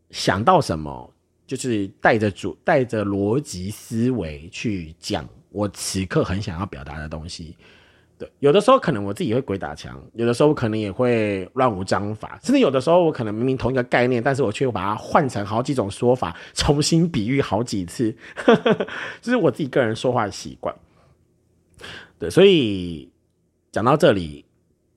[0.09, 1.13] 想到什么。
[1.49, 7.57] 就是带着主带着逻辑思维去讲我此刻很想要表达的东西，
[8.19, 18.15] 对，有的时候可能我自己会鬼打墙，有的时候可能也会乱无章法，甚至有的时候我可能明明同一个概念，但是我却把它换成好几种说法，重新比喻好几次，
[19.19, 20.75] 这是我自己个人说话的习惯。
[22.19, 23.09] 对，所以
[23.71, 24.45] 讲到这里。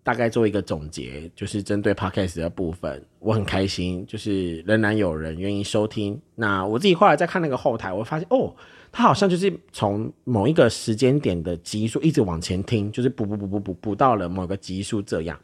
[0.05, 6.21] 大概做一个总结，就是针对 podcast 的部分，我很开心，就是仍然有人愿意收听。
[6.35, 8.53] 那我自己后来再看那个后台，我发现哦，
[8.91, 15.39] 他好像就是从某一个时间点的集数一直往前听，就是补补补补补补到了某个集数这样。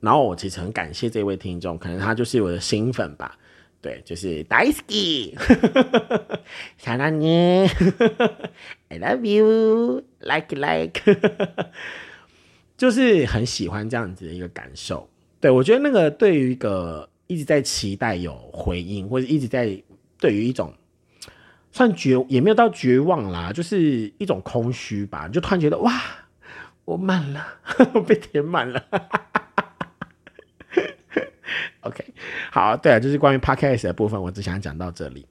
[0.00, 3.38] 然后我其实很感谢这位听众，可能他就是我的新粉吧。
[3.82, 5.34] 对，就是 Daisy，
[6.78, 7.66] 想到你
[8.88, 11.02] ，I love you，like like。
[12.78, 15.08] 就是很喜欢这样子的一个感受，
[15.40, 19.82] 对我觉得那个对于一个一直在期待有回应，或者一直在
[20.18, 20.72] 对于一种
[21.70, 26.00] 算绝也没有到绝望啦，就是一种空虚吧，就突然觉得哇，
[26.84, 27.46] 我满了，
[27.94, 28.84] 我 被填满了。
[31.82, 32.04] OK，
[32.50, 35.26] 好，对啊，就是关于 Podcast 的部分，我只想讲到这里。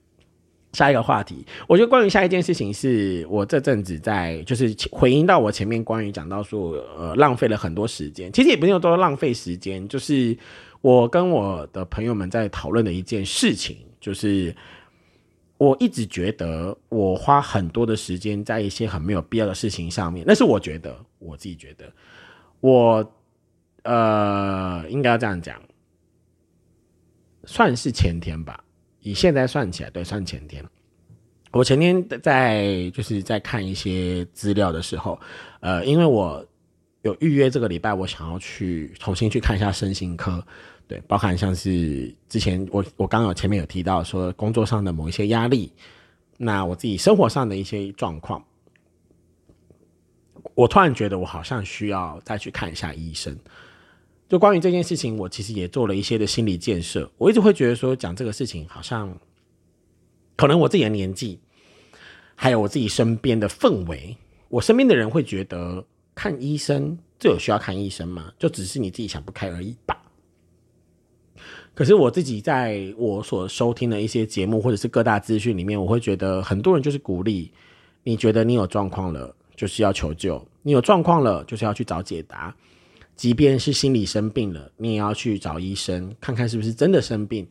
[0.72, 10.34] 下一个话题，我觉得关于下一件事情，是我这阵子在就是回应到我前面关于讲到说，呃，浪费了很多时间，其实也不用多浪费时间，就是
[10.80, 14.56] 我跟我的朋友们在讨论的一件事情，就是
[15.58, 21.92] 我一直觉得我花很多的时间在一些很没有必要的事情上面，那是我觉得我自己觉得，
[22.60, 23.12] 我
[23.82, 25.60] 呃应该要这样讲，
[27.44, 28.62] 算是前天吧。
[29.00, 30.64] 以现在算起来，对，算前天。
[31.50, 35.20] 我前天在就是在看一些资料的时候，
[35.60, 36.42] 呃，因为我
[37.02, 40.42] 有预约这个礼拜，我想要去重新去看一下身心科，
[40.86, 45.72] 对，包含像是之前我我刚有前面有提到说工作上的某一些压力，
[46.38, 48.42] 那我自己生活上的一些状况，
[50.54, 53.36] 我突然觉得我好像需要再去看一下医生。
[54.32, 57.06] 就关于这件事情，我其实也做了一些的心理建设。
[57.18, 59.14] 我一直会觉得说，讲这个事情好像，
[60.36, 61.38] 可能我自己的年纪，
[62.34, 64.16] 还有我自己身边的氛围，
[64.48, 68.32] 我身边的人会觉得看医生，这有需要看医生吗？
[68.38, 70.02] 就只是你自己想不开而已吧。
[71.74, 77.52] 可是我自己在我所收听的一些节目或者是各大资讯里面，我会觉得很多人就是鼓励，
[78.02, 82.56] 你觉得你有状况了，就是要求救；你有状况了，就是要去找解答。
[83.14, 87.46] 即便是心理生病了，你也要去找医生看看是不是真的生病，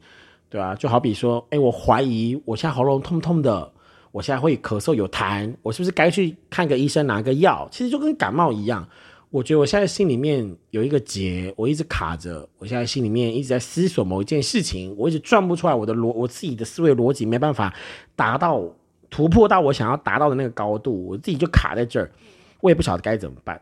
[0.49, 3.71] 对啊，就好比说，哎，我怀疑我现在喉咙痛痛的，
[4.11, 7.67] 我现在会咳嗽有痰，我是不是该去看个医生拿个药？
[7.71, 8.87] 其实就跟感冒一样。
[9.29, 12.45] 我觉得我现在心里面有一个结，我一直卡着。
[12.57, 15.73] 我现在心里面一直在思索某一件事情，我一直转不出来。
[15.73, 17.73] 我的逻，我自己的思维逻辑没办法
[18.13, 18.61] 达到
[19.09, 22.11] 突破到我想要达到的那个高度，我自己就卡在这儿，
[22.59, 23.61] 我也不晓得该怎么办。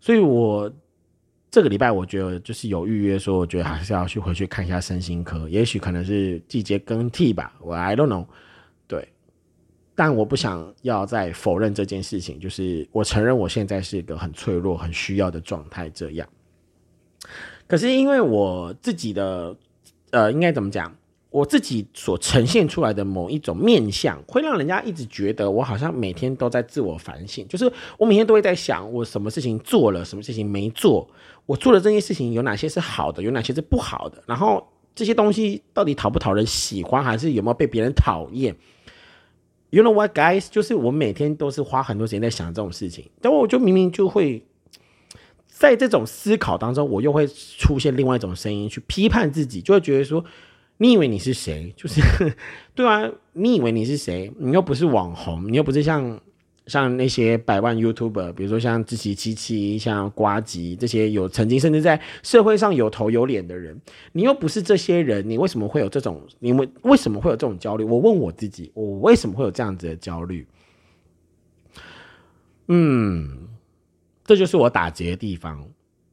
[0.00, 0.68] 所以，我
[1.56, 8.26] 这个礼拜我觉得就是有预约，说我觉得还是要去回去看一下身心科，也许可能是季节更替吧，我 I don't know。
[8.86, 9.08] 对
[9.94, 15.88] 但我不想要再否认这件事情，就是我承认我现在是一个很脆弱、很需要的状态。
[15.88, 16.28] 这样，
[17.66, 19.56] 可是因为我自己的，
[20.10, 20.94] 呃，应该怎么讲？
[21.36, 31.06] 我自己所呈现出来的某一种面相，会让人家一直觉得我好像每天都在自我反省，就是我每天都会在想，我什么事情做了，什么事情没做，
[31.44, 38.56] 我做的这些事情有哪些是好的，有哪些是不好的，然后这些东西到底讨不讨人喜欢，还是有没有被别人讨厌
[39.68, 40.46] ？You know what, guys？
[40.50, 44.42] 就是我每天都是花很多时间在想这种事情，但我就明明就会
[45.46, 50.24] 在这种思考当中，我又会出现另外一种声音去批判自己，就会觉得说：
[50.78, 51.72] 你以为你是谁？
[51.76, 52.00] 就是
[52.74, 54.32] 对啊，你以为你是谁？
[54.38, 56.20] 你又不是网红，你又不是像。
[56.66, 66.20] 像那些百万 YouTuber，比如说像志奇七七、像瓜吉这些有曾经甚至在社会上有头有脸的人，你又不是这些人，你为什么会有这种？
[66.40, 67.84] 你为为什么会有这种焦虑？
[67.84, 70.44] 我问我自己，我为什么会有这样子的焦虑？
[72.66, 73.46] 嗯，
[74.24, 75.64] 这就是我打结的地方。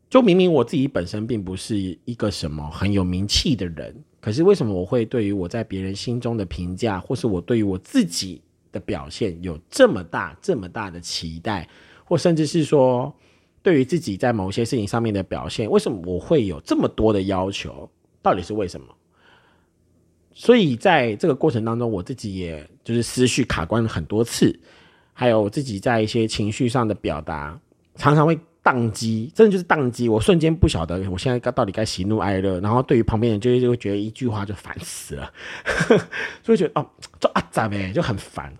[0.07, 8.41] 就明明我自己本身并不是一个什么很有名气的人，可是为什么我会对于我在别人心中的评价，或是我对于我自己？
[8.71, 11.69] 的表现有这么大、这么大的期待，
[12.03, 13.13] 或甚至是说，
[13.61, 17.87] 对于自己在某些事情上面的表现，为什么我会有这么多的要求？
[18.23, 18.87] 到底是为什么？
[20.33, 24.59] 所以在这个过程当中，我自己也就是思绪卡关了很多次，
[25.13, 27.61] 还有自己在一些情绪上的表达，
[27.93, 30.07] 常常会宕机，真的就是宕机。
[30.07, 35.31] 我瞬间不晓得我现在到底该喜怒哀乐，然后对于旁边人就就会觉得一句话就烦死了，
[36.41, 36.87] 就会觉得哦，
[37.19, 38.53] 就啊咋呗，就很烦。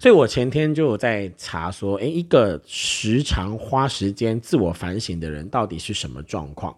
[0.00, 6.76] 所以我前天就有在查说，诶，一个时常花时间自我反省的人到底是什么状况，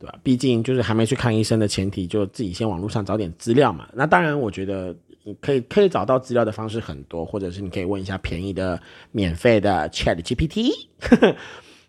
[0.00, 0.18] 对吧？
[0.22, 3.88] 毕竟就是还没去看医生的前提，就自己先网络上找点资料嘛。
[3.94, 8.80] 那当然，我觉得你可以可以找到资料的方式很多，或者是你可以问一下便宜的、
[9.12, 10.70] 免费的 Chat GPT。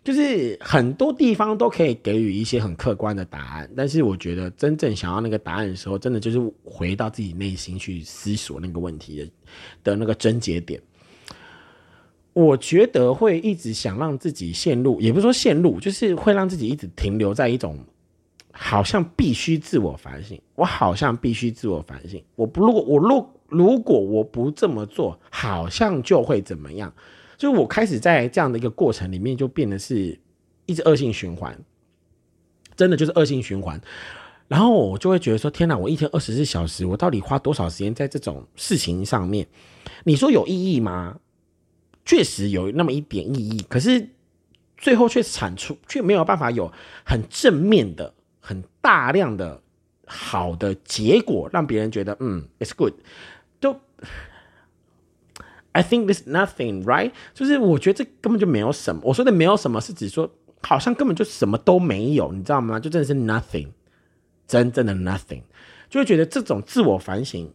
[0.02, 9.30] 就是很多地方都可以给予一些很客观的答案，但是我觉得真正想要那个答案的时候，真的就是回到自己内心去思索那个问题的
[9.84, 10.80] 的那个症结点。
[12.32, 17.78] 我觉得会一直想让自己陷入，也不是说陷入，就是会让自己一直停留在一种
[18.52, 26.92] 好像必须自我反省，我好像必须自我反省，我不如果我如如果我不这么做，好像就会怎么样。
[27.36, 30.18] 就是我开始在这样的一个过程里面，就变得是
[30.66, 31.58] 一直恶性循环，
[32.76, 33.80] 真的就是恶性循环。
[34.46, 39.46] 然后我就会觉得说：天哪，我一天二十四小时，我到底花多少时间在这种事情上面？
[40.04, 41.18] 你说有意义吗？
[42.04, 44.08] 确实有那么一点意义，可是
[44.76, 46.72] 最后却产出却没有办法有
[47.04, 48.12] 很正面的、
[48.80, 49.60] 大量的
[50.06, 52.94] 好的结果，让别人觉得嗯，it's good，
[53.60, 53.80] 就。
[55.72, 57.12] I think this nothing, right？
[57.32, 59.00] 就是我觉得这根本就没有什么。
[59.04, 60.28] 我说的没有什么，是指说
[60.62, 62.80] 好像根本就什么都没有，你知道吗？
[62.80, 63.68] 就真的是 nothing，
[64.48, 65.42] 真正的 nothing，
[65.88, 67.48] 就会觉得这种自我反省，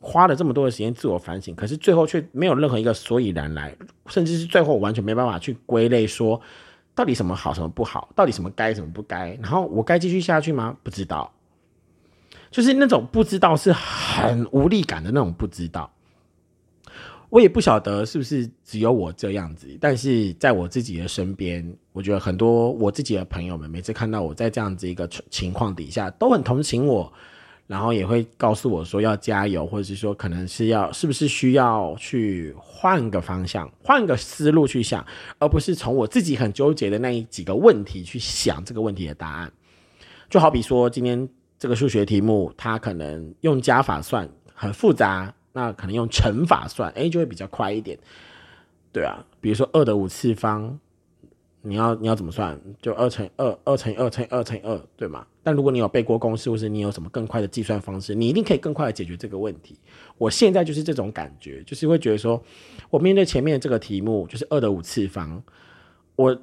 [0.00, 3.76] 花了这么多的时间自我反省，可是最后却没有任何一个所以然来，
[4.08, 6.40] 甚至是最后完全没办法去归类说
[7.00, 10.76] 到底什么好，什么不好，到底什么该，什么不该，然后我该继续下去吗？
[10.82, 11.32] 不知道，
[12.50, 15.90] 就是那种不知道是很无力感的那种不知道。
[17.30, 27.10] 我也不晓得是不是只有我这样子，但是在我自己的身边，我觉得很多我自己的朋友们，每次看到我在这样子一个情况底下，都很同情我，
[27.70, 35.06] 然后也会告诉我说要加油，或者是说可能是要是不是需要去换个方向，换个思路去想，
[35.38, 39.52] 而不是从我自己很纠结的那几个问题去想这个问题的答案。
[40.28, 41.28] 就好比说今天
[41.60, 45.32] 这个数学题目，它可能用加法算很复杂。
[45.52, 47.98] 那可能用乘法算，哎，就会比较快一点。
[48.92, 50.78] 对啊，比如说二的五次方，
[51.62, 52.58] 你要你要怎么算？
[52.80, 55.26] 就二乘二，二乘二乘二乘二，对吗？
[55.42, 59.78] 但如果你有背过公式，或是你有什么更快的计算方式，你一定可以更快的解决这个问题。
[60.18, 62.42] 我现在就是这种感觉，就是会觉得说，
[62.88, 65.42] 我面对前面这个题目，就是二的五次方，
[66.16, 66.36] 我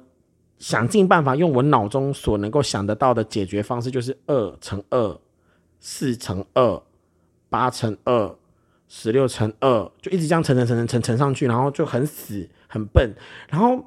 [0.58, 5.18] 想尽办法用我脑中所能够想得到的解决方式，就是二乘二，
[5.80, 6.82] 四乘二，
[7.48, 8.36] 八乘二。
[8.90, 13.12] 十六乘二，就一直这样乘乘乘乘乘乘上去，然后就很死很笨，
[13.50, 13.84] 然后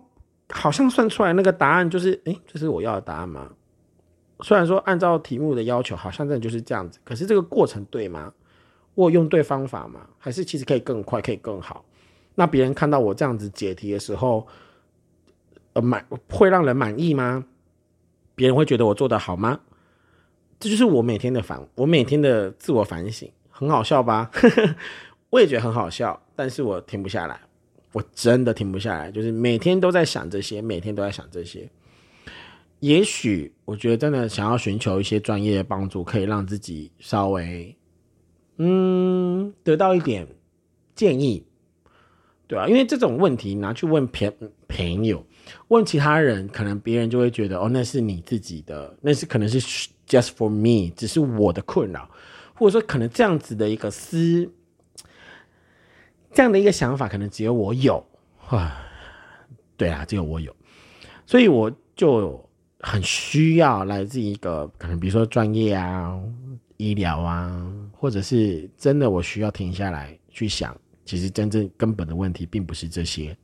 [0.52, 3.50] 好像算出来那个答案就是，哎，这是我要的答案吗？
[4.42, 8.34] 虽然说按照题目的要求，好像真的就是这样子，可是这个过程对吗？
[8.96, 10.02] 我用对方法吗？
[10.18, 11.86] 还是其实可以更快，可以更好？
[12.36, 14.48] 那别人看到我这样子解题的时候，
[15.74, 17.46] 呃，满会让人满意吗？
[18.36, 19.60] 别人会觉得我做的好吗？
[20.60, 23.30] 这就是我每天的反，我每天的自我反省。
[23.50, 24.32] 很好笑吧？
[25.30, 27.40] 我也觉得很好笑，但是我停不下来，
[27.94, 31.70] 我真的停不下来，就是每天都在想这些，每天都在想这些。
[32.80, 37.76] 也许我觉得真的想要寻求一些专业的帮助，可以让自己稍微
[38.58, 40.28] 嗯得到一点
[40.96, 41.46] 建议，
[42.48, 42.68] 对吧？
[42.68, 44.34] 因为这种问题拿去问朋
[44.68, 45.24] 朋友，
[45.68, 49.60] 问其他人，可能别人就会觉得哦，那是你自己的，那是可能是
[50.08, 52.10] just for me，只是我的困扰。
[52.56, 54.48] 或者说，可能这样子的一个思，
[56.34, 58.04] 这样的一个想法，可能只有我有
[58.48, 58.86] 啊。
[59.78, 60.56] 对啊，只有我有，
[61.26, 62.48] 所以我就
[62.82, 66.20] 很需要来自一个可能，比如说专业啊、
[66.78, 73.36] 医疗啊，或者是真的我需要停下来去想，其实真正根本的问题并不是这些，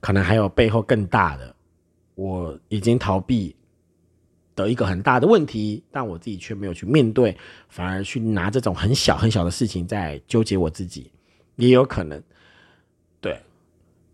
[0.00, 1.54] 可能还有背后更大的，
[2.14, 3.54] 我已经逃避。
[4.54, 7.36] 的一个很大的问题，但我自己却没有去面对，
[7.68, 11.12] 反而去拿这种很小很小的事情在纠结我自己，
[11.56, 12.22] 也有可能。
[13.20, 13.38] 对，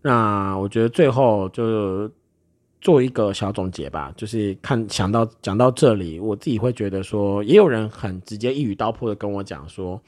[0.00, 2.10] 那我觉得最后就
[2.80, 10.00] 做一个小总结吧，就是看想到讲到这里，我自己会觉得说，也有人很直接一语道破的跟我讲说，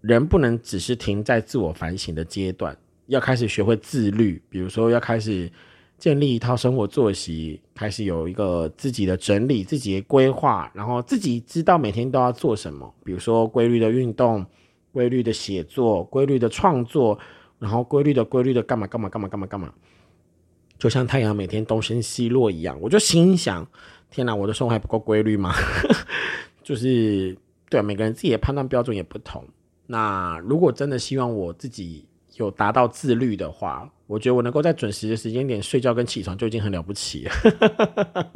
[0.00, 2.76] 人不能只是停在自我反省的阶段，
[3.06, 5.50] 要开始学会自律，比如说要开始。
[5.96, 12.92] 建立一套生活作息，开始有一个自己的整理、自己的规划，然后自己知道每天都要做什么。
[13.04, 14.44] 比如说规律的运动、
[14.94, 17.18] 规律的写作、规律的创作，
[17.58, 19.74] 然后规律的、规律的干嘛干嘛干嘛干嘛干嘛。
[20.78, 23.66] 就像太阳每天东升西落一样，我就心想：
[24.08, 25.52] 天哪，我的生活还不够规律吗？
[26.62, 27.36] 就是
[27.68, 29.44] 对每个人自己的判断标准也不同。
[29.86, 37.32] 那如果真的希望我自己有达到自律的话，我觉得我能够在准时的时间点睡觉跟起床就已经很了不起了。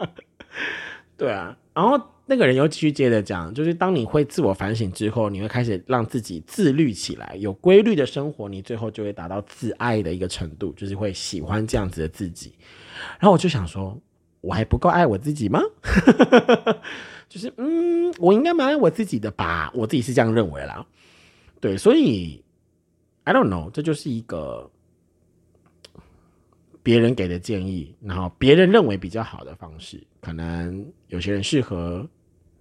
[1.16, 2.00] 对啊，然后
[2.30, 12.52] 那个人又继续接着讲，就是当你会自我反省之后，你会开始让自己自律起来，有规律的生活，你最后就会达到自爱的一个程度，就是会喜欢这样子的自己。
[13.18, 13.98] 然后我就想说，
[14.42, 15.58] 我还不够爱我自己吗？
[17.30, 20.86] 就是嗯，我应该蛮爱我自己的吧，我自己是这样认为啦。
[21.60, 22.44] 对，所以
[23.24, 24.70] I don't know，这就是一个。
[26.80, 32.08] 别人给的建议，然后别人认为比较好的方式，可能有些人适合，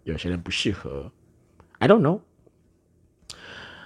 [0.07, 1.11] 有些人不适合。
[1.79, 2.21] I don't know。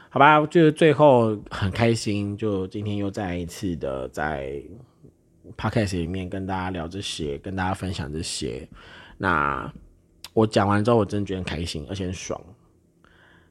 [0.09, 4.61] 好吧，就最后很开心，就今天又再一次的在
[5.57, 8.67] podcast 里面跟大家聊这些，跟大家分享这些。
[9.17, 9.72] 那
[10.34, 12.39] 我讲完之后，我真的觉得很开心，而且很爽。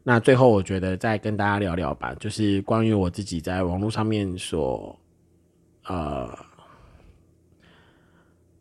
[0.03, 4.99] 那最后，我觉得再跟大家聊聊吧，就是关于我自己在网络上面所，
[5.87, 6.39] 呃。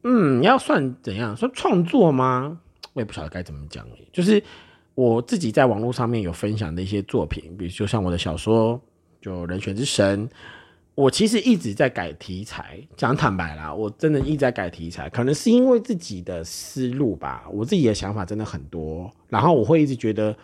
[0.04, 1.36] 嗯，要算怎样？
[1.36, 2.62] 算创作吗？
[2.94, 3.88] 我也不晓得该怎么讲。
[4.12, 4.42] 就是
[4.96, 8.80] 我自己在网络上面有分享的一些作品，比如就像我的小说，
[9.22, 10.28] 就《人选之神》。
[10.96, 15.10] 我其实一直在改题材，讲坦白啦，我真的一直在改题材。
[15.10, 19.10] 可能是因为自己的思路吧，我自己的想法真的很多。
[19.30, 20.36] 然后我会一直觉得，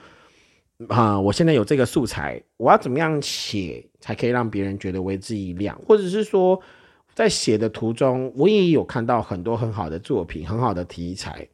[0.87, 6.61] 啊，我现在有这个素材，我要怎么样写才可以让别人觉得为之一亮，或者是说。
[7.13, 11.47] 在写的途中，我也有看到很多很好的作品，很好的题材。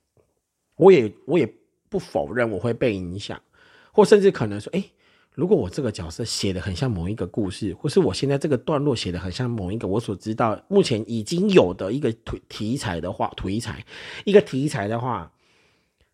[0.81, 1.47] 我也我也
[1.89, 3.39] 不否认我会被影响，
[3.91, 4.83] 或甚至可能说，哎，
[5.35, 13.85] 如果我这个角色写的很像某一个故事，或是我现在这个段落写的很像某一个我所知道目前已经有的一个题题材的话，题材
[14.25, 15.31] 一个题材的话，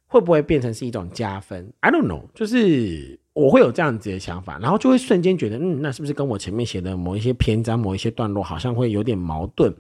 [0.08, 3.20] 会不会变成是一种加分？I don't know，就是。
[3.38, 9.72] 我会有这样子的想法，然后就会瞬间觉得，嗯，那是不是跟我前面写的某一些篇章、某一些段落好像会有点矛盾？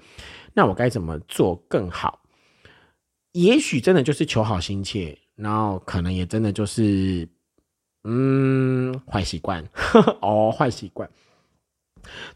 [0.53, 2.21] 那我该怎么做更好？
[3.37, 7.27] 也许真的就是求好心切，然后可能也真的就是，
[8.03, 9.63] 嗯，坏习惯
[10.21, 11.07] 哦，坏习惯。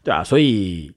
[0.04, 0.94] 对啊，所以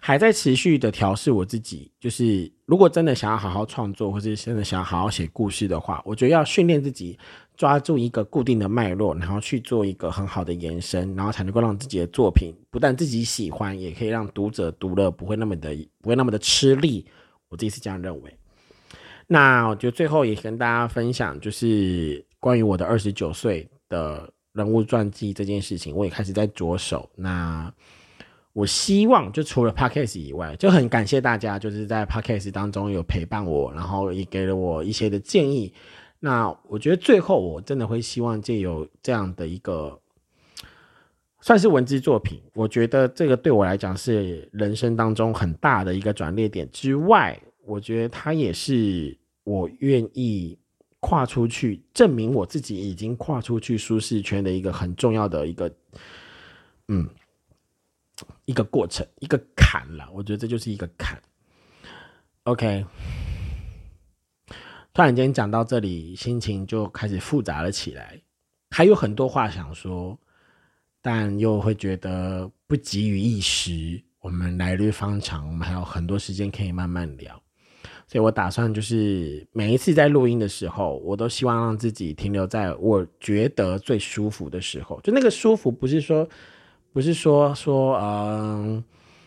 [0.00, 1.90] 还在持续的调试我自己。
[1.98, 7.18] 就是如果真的想要好好创作，或者真的想要好好写故事的话，我觉得要训练自己
[7.56, 17.04] 抓住一个固定的脉络，然后去做一个很好的延伸，然后才能够让自己的作品不但自己喜欢，也可以让读者读了不会那么的不会那么的吃力。
[17.48, 18.37] 我自己是这样认为。
[19.30, 27.06] 那我觉得最后也跟大家分享，就是关于我的二十九岁的人物传记这件事情，我也开始在着手。
[27.14, 27.70] 那
[28.54, 35.74] 我希望，就除了 podcast 以外，就很感谢大家，就是在 podcast 当中有陪伴我，然后也给了我一些的建议。
[36.20, 40.00] 那我觉得最后，我真的会希望借有这样的一个，
[41.42, 42.40] 算是文字作品。
[42.54, 47.38] 我觉得这个对我来讲是人生当中很大的一个转捩点之外。
[47.68, 49.14] 我觉得他也是
[49.44, 50.58] 我愿意
[51.00, 55.70] 跨出去，证明我自己已经跨出去舒适圈的一个很重要的一个，
[56.88, 57.06] 嗯，
[58.46, 60.10] 一个过程，一个坎了。
[60.14, 61.20] 我觉得这就是一个坎。
[62.44, 62.86] OK，
[64.94, 68.18] 突然间讲到这里，心情就开始复杂了起来，
[68.70, 70.18] 还有很多话想说，
[71.02, 74.02] 但又会觉得不急于一时。
[74.20, 77.40] 我们来日方长，我们还有很多时间可以慢慢聊。
[78.10, 84.98] 所以我打算就是每一次在录音的时候，我都希望让自己停留在我觉得最舒服的时候。
[85.02, 86.26] 就那个舒服，不是说，
[86.90, 88.82] 不是说说，嗯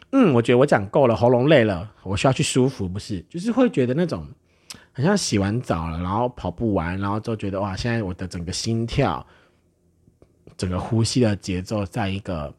[0.10, 4.26] 嗯，我觉得我讲够了，喉咙累了，我需要去舒服，不是，就是会觉得那种，
[4.94, 9.24] 好像洗完澡了，然后跑步完，然后就觉得哇，现在我的整个心跳，
[10.58, 12.52] 整个呼吸的节奏在一个。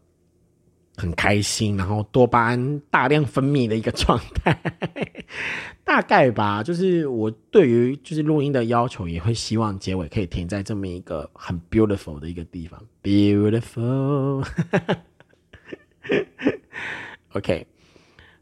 [0.96, 4.56] 很开心，然后多巴胺大量分泌的一个状态，
[5.84, 6.62] 大概吧。
[6.62, 14.46] 就是我对于就是录音的要求，也会希望结尾可以停在这么一个很 beautiful 的一个地方，beautiful。
[17.32, 17.66] OK，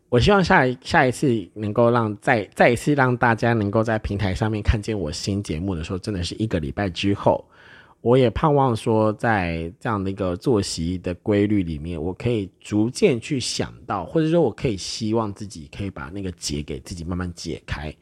[0.08, 7.44] 我希望下一下一次能够让再再一次让大家能够在平台上面看见我新节目的时候，真的是一个礼拜之后。
[8.02, 17.94] 我也盼望说，在这样的一个作息的规律里面，我可以逐渐去想到，或者说我可以希望自己可以把那个结给自己慢慢解开，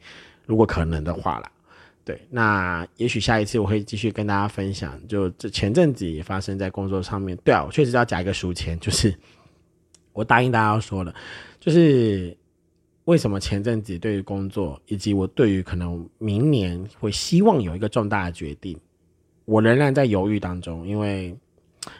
[0.45, 1.51] 如果可能的话啦。
[2.05, 4.99] 对，那也许下一次我会继续跟大家分享。
[5.05, 9.13] 就这前阵子也发生在工作上面，对啊，我确实要夹一个书签，就是
[10.13, 11.13] 我答应大家要说了，
[11.59, 12.35] 就是
[13.03, 18.79] 为什么前阵子对于工作，以及我对于可能明年会希望有一个重大的决定。
[19.49, 21.35] 我仍然在犹豫当中，因为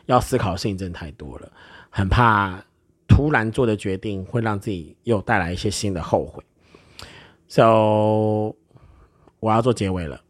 [0.06, 1.52] 要思考的事情真的太多了，
[1.90, 2.64] 很怕
[3.08, 6.44] 突然做的决定会让自己又带来一些新的后悔。
[7.48, 8.56] So，
[9.40, 10.22] 我要做结尾了，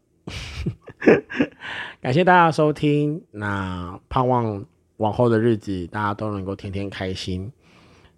[2.00, 3.22] 感谢大家收听。
[3.30, 4.64] 那盼望
[4.96, 7.52] 往后的日子大家都能够天天开心。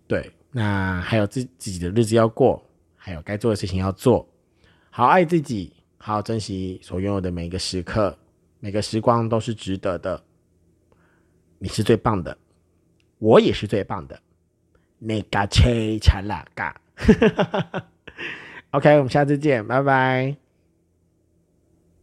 [0.06, 4.24] 对，那还有自自己的日子要过，还有该做的事情要做，
[4.90, 8.16] 好爱自己，好好珍惜所拥有的每一个时刻。
[8.64, 10.22] 每个时光都是值得的，
[11.58, 12.38] 你是最棒的，
[13.18, 14.22] 我也是最棒的，
[15.00, 16.80] 那个切查拉嘎，
[18.70, 20.41] OK，我们下次见，拜拜。